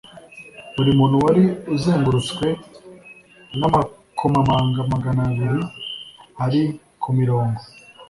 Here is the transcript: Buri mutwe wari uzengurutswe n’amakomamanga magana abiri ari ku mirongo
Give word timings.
Buri 0.75 0.91
mutwe 0.97 1.17
wari 1.25 1.43
uzengurutswe 1.75 2.47
n’amakomamanga 3.59 4.79
magana 4.93 5.21
abiri 5.29 5.61
ari 6.45 6.61
ku 7.01 7.09
mirongo 7.19 7.59